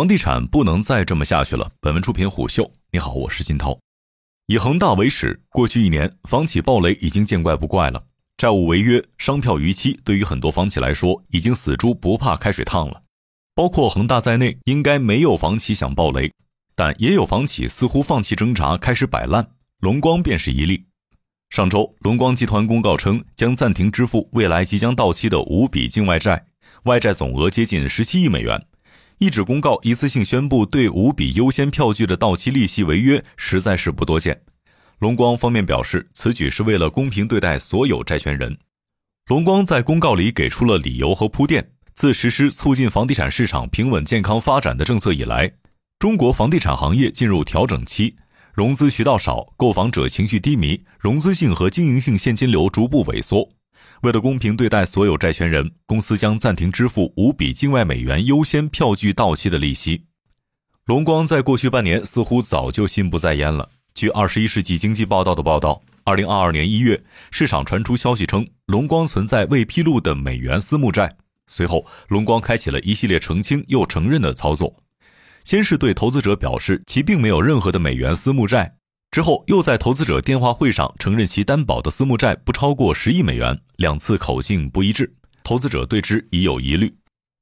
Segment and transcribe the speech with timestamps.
[0.00, 1.72] 房地产不能再这么下去了。
[1.78, 3.78] 本文出品虎嗅，你好，我是金涛。
[4.46, 8.02] 以恒大为始，过去一年房企暴雷已经见怪不怪了。
[8.38, 13.02] 债务违约、商票逾期，对于很多房企来说，已经死猪不怕开水烫了。
[13.54, 16.32] 包括恒大在内，应该没有房企想暴雷，
[16.74, 19.50] 但也有房企似乎放弃挣扎，开始摆烂。
[19.80, 20.86] 龙光便是一例。
[21.50, 26.46] 上周，龙光集团公告称将暂停支付未来即将到期的五笔境外债，
[26.84, 28.64] 外债总额接近十七亿美元。
[29.22, 34.40] 一纸公告一次性宣布对五笔优先票据的到期利息违约，实在是不多见。
[34.98, 38.56] 龙光方面表示，此举是为了公平对待所有债权人。
[39.26, 45.52] 龙光在公告里给出了理由和铺垫：自实施促进房地产市场平稳健康发展的政策以来，
[45.98, 48.16] 中国房地产行业进入调整期。
[48.54, 53.50] 融资渠道少，购房者情绪低迷，融资性和经营性现金流逐步萎缩。
[54.02, 60.06] 为了公平对待所有债权人，公司将暂停支付五笔境外美元优先票据到期的利息。
[60.86, 63.68] 龙光在过去半年似乎早就心不在焉了。
[63.92, 71.18] 据《二十一世纪经济报道》的报道，二零二二年一月，市场传出消息称龙光存在未披露的美元私募债。
[71.46, 74.76] 随后，龙光开启了一系列澄清又承认的操作。
[75.44, 78.76] 先是对投资者表示其并没有任何的美元私募债，
[79.10, 86.94] 之后又在投资者电话会上承认其担保的私募债不超过十亿美元，两次口径不一致，投资者对之已有疑虑。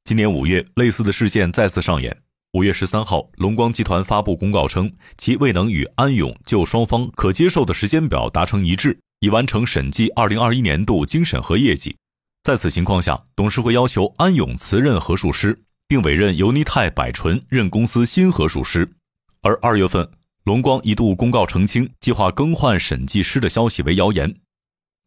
[0.04, 2.16] 今年五月，类似的事件再次上演。
[2.52, 11.96] 五月十三号，龙光集团发布公告称，其未能与安永就双方可接受的时间表达成一致，已完成审计二零二一年度经审核业绩。
[12.42, 15.62] 在此情况下，董事会要求安永辞任核数师。
[15.90, 18.92] 并委任尤尼泰百纯任公司新核数师，
[19.40, 20.06] 而二月份，
[20.48, 24.34] 龙光一度公告澄清计划更换审计师的消息为谣言。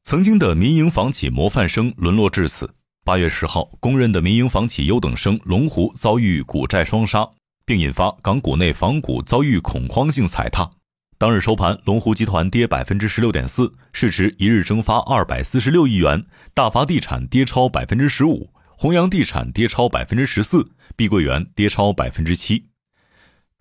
[0.04, 2.76] 曾经的民营房企模范生沦落至此。
[3.04, 7.28] 八月十号，公认的民营房企优等生龙湖遭遇股债双杀，
[7.66, 10.70] 并引发港股内房股遭遇恐慌性踩踏。
[11.18, 16.20] 当日收盘，龙湖集团跌百分之十六点四，市值一日蒸发二百四十六亿元；
[16.54, 18.54] 大发地产跌超百分之十五。
[18.78, 22.68] 弘扬地产跌超百分之十四，碧桂园跌超百分之七。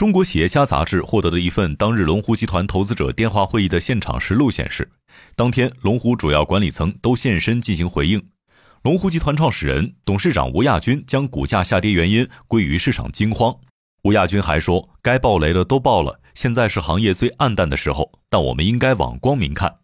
[0.01, 4.91] 中国企业家杂志获得的一份当日龙湖集团投资者电话会议的现场实录显示，
[5.37, 8.31] 当天龙湖主要管理层都现身进行回应。
[8.83, 13.55] 龙湖集团创始人、董事长吴亚军将股价下跌原因归于市场惊慌。
[14.05, 19.81] 吴亚军还说：“该爆雷的都爆了，现在是行业最暗淡的时候，但我们应该往光明看。”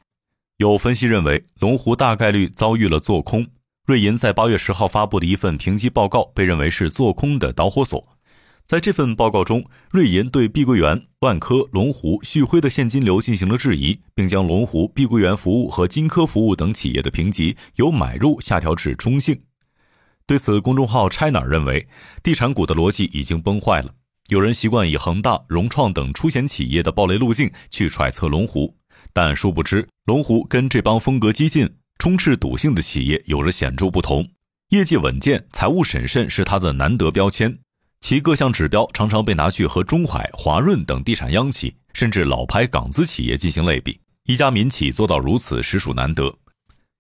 [0.56, 3.46] 有分析认为，龙湖大概率遭遇了做空。
[3.84, 8.15] 瑞银在八月十号发布的一份评级报告被认为是做空的导火索。
[8.66, 19.40] 在这份报告中，瑞银对碧桂园、万科、龙湖、旭辉的现金流进行了质疑，并将龙湖、碧桂园服务和金科服务等企业的评级由买入下调至中性。
[20.26, 21.86] 对此，公众号 China 认为，
[22.24, 23.94] 地产股的逻辑已经崩坏了。
[24.30, 28.76] 有人习惯以恒大、融创等出险企业的暴雷路径去揣测龙湖，
[29.12, 31.70] 但殊不知，龙湖跟这帮风格激进。
[31.98, 34.28] 充斥赌性的企业有着显著不同，
[34.70, 37.60] 业绩稳健、财务审慎是它的难得标签。
[38.08, 43.98] 其各项指标常常被拿去和中海、华润等地产央企，甚至老牌港资企业进行类比。
[44.26, 46.32] 一家民企做到如此，实属难得。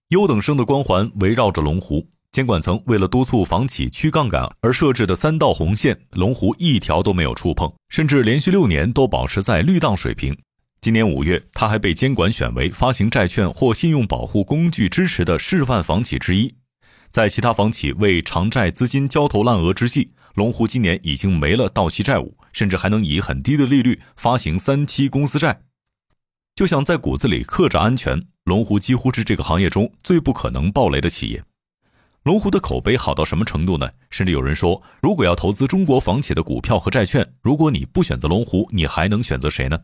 [0.08, 10.36] 优等生的光环围绕着龙湖，监管层为了督促房企去杠杆而设置的三道红线，龙湖一条都没有触碰，甚至连续六年都保持在绿档水平。
[10.80, 16.52] 今年五月，他还被监管选为发行债券或信用保护工具支持的示范房企之一。
[17.12, 25.62] 在其他房企为偿债资金焦头烂额之际，龙湖今年已经没了到期债务，甚至还能以很低的利率发行三期公司债。
[26.54, 31.42] 就像在骨子里刻着安全，龙湖几乎是这个行业中最不可能暴雷的企业。
[32.22, 33.88] 龙湖的口碑好到什么程度呢？
[34.10, 39.78] 甚至有人说，如果要投资中国房企的股票和债券，如果你不选择龙湖，你还能选择谁呢？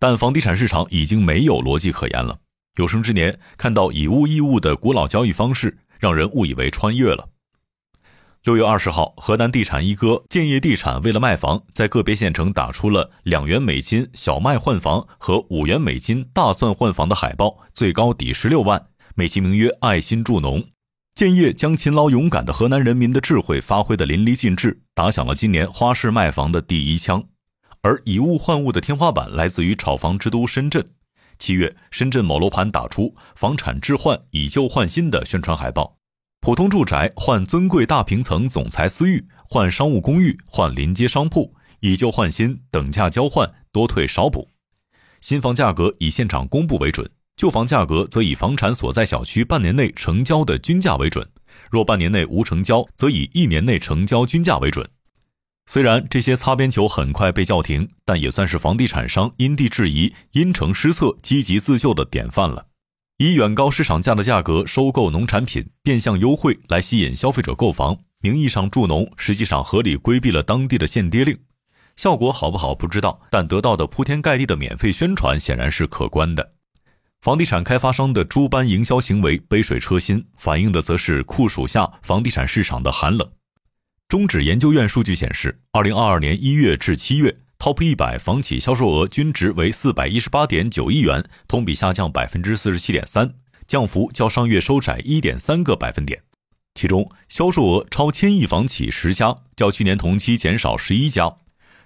[0.00, 2.40] 但房地产市场已经没有逻辑可言了。
[2.74, 7.28] 有生之年看到以物易物的古老交易方式，让人误以为穿越了。
[8.44, 20.64] 六月二十号，河南地产一哥建业地产为了卖房，在个别县城打出了两元美金小麦换房和五元美金大蒜换房的海报，最高抵十六万，美其名曰爱心助农。
[21.14, 27.22] 建业将勤劳勇敢的河南人民的智慧发挥的淋漓尽致，打响了今年花市卖房的第一枪。
[27.82, 30.90] 而以物换物的天花板来自于炒房之都深圳。
[31.38, 35.98] 七月，深圳某楼盘打出“房产置换，以旧换新”的宣传海报，
[36.44, 44.48] 普通住宅换尊贵大平层总裁私域，换商务公寓换临街商铺，以旧换新，等价交换，多退少补。
[45.20, 51.24] 新房价格以现场公布为准，旧房价格则以房产所在小区半年内成交的均价为准。
[51.70, 54.90] 若半年内无成交，则以一年内成交均价为准。
[55.66, 62.66] 虽然这些擦边球很快被叫停，但也算是房地产商因地制宜、因城施策、积极自救的典范了。
[63.22, 71.38] 以远高市场价的价格收购农产品，变相优惠来吸引消费者购房，名义上助农，实际上合理规避了当地的限跌令。
[71.94, 76.54] 效果好不好不知道，但得到的铺天盖地的免费宣传显然是可观的。
[77.20, 83.30] 房地产开发商的诸般营销行为杯水车薪，反映的则是酷暑下房地产市场的寒冷。
[84.08, 93.34] 中指研究院数据显示，二零二二年一月至七月，Top 一百房企销售额均值为四百一十八点九亿元，同比下降百分之四十七点三，
[93.68, 96.24] 降幅较上月收窄一点三个百分点。
[96.74, 101.36] 其中，销售额超千亿房企十家，较去年同期减少十一家。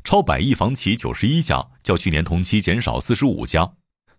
[0.03, 3.73] 超百亿房企九十一家，较去年同期减少四十五家。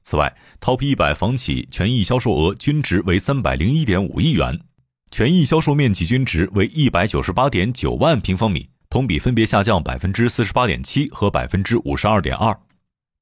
[0.04, 4.62] 此外，Top 一百房企权益销售额均值为三百零一点五亿元，
[5.10, 12.58] 权益销售面积均值为一百九十八点九万平方米，同比分别下降百分之四十八点七和百分之五十二点二。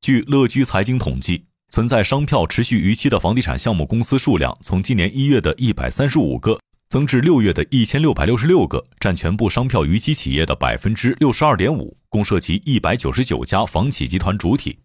[0.02, 6.60] 据乐居财经统计，存在商票持续逾期的房地产项目公司数量从今年一月的一百三十五个。
[6.88, 14.80] 增至六月的一千六百六十六个，占全部商票逾期企业的百分之六十二点五，共涉及一百九十九家房企集团主体。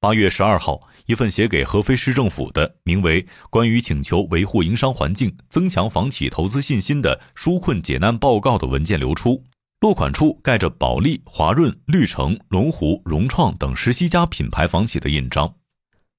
[0.00, 9.44] 八月十二号，一份写给合肥市政府的名为《关于请求维护营商环境、增强房企投资信心的纾困解难报告》的文件流出，
[9.80, 15.54] 落款处盖着保利、华润、绿城、龙湖、融创等十七家品牌房企的印章。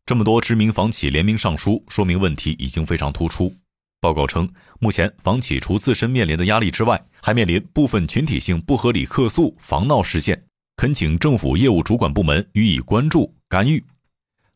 [0.06, 3.54] 这么多知名房企联名上书，说明问题已经非常突出。
[4.00, 10.42] 报告称，目前房企除自身面临的压力之外，还面临部分群体性不合理客诉、房闹事件，
[10.78, 13.84] 恳请政府业务主管部门予以关注干预。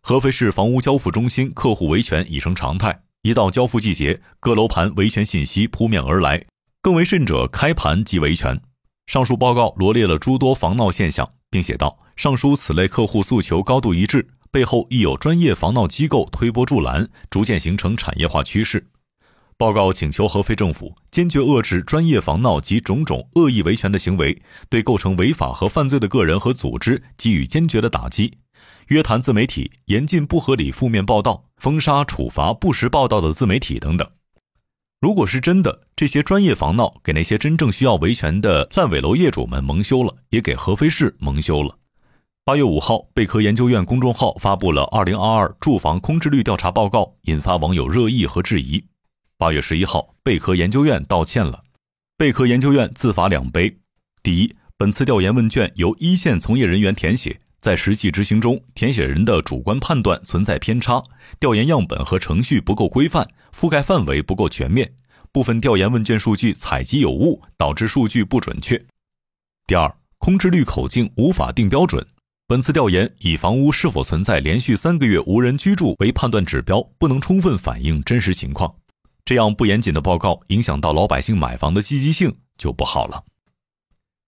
[0.02, 6.46] 合肥市房屋交付中心客户维权已成常态，一到交付季节，各楼盘维权信息扑面而来，
[6.82, 8.62] 更为甚者，开盘即维权。
[9.06, 18.88] 上述报告罗列了诸多防闹现象，并写道：上述此类客户诉求高度一致，背后亦有专业防闹机构推波助澜，逐渐形成产业化趋势。
[19.56, 28.40] 报告请求合肥政府坚决遏制专业防闹及种种恶意维权的行为，对构成违法和犯罪的个人和组织给予坚决的打击，
[28.88, 34.10] 约谈自媒体，严禁不合理负面报道，封杀处罚不实报道的自媒体等等。
[35.04, 41.78] 如果是真的，这些专业房闹给那些真正需要维权的烂尾楼业主们蒙羞了，也给合肥市蒙羞了。
[42.46, 48.82] 八月五号，贝壳研究院公众号发布了《二零二二住房空置率调查报告》，引发网友热议和质疑。
[49.38, 51.64] 八月十一号，贝壳研究院道歉了。
[52.18, 53.80] 贝壳研究院自罚两杯：
[54.24, 61.02] 第一，本次调研问卷由一线从业人员填写，在实际执行中，填写人的主观判断存在偏差，
[61.40, 63.26] 调研样本和程序不够规范，
[63.56, 64.92] 覆盖范围不够全面，
[65.32, 68.84] 部分调研问卷数据采集有误，导致数据不准确。
[69.66, 72.06] 第二，空置率口径无法定标准，
[72.50, 78.76] 本次调研以房屋是否存在连续三个月无人居住为判断指标，不能充分反映真实情况。
[79.24, 83.24] 这样不严谨的报告，影响到老百姓买房的积极性就不好了。